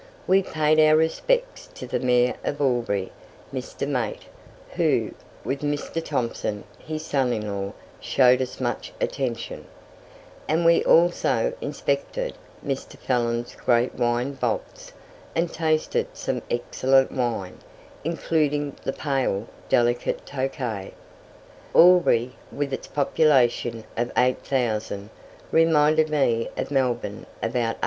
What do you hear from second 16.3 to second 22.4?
excellent wine, including the pale, delicate tokay. Albury,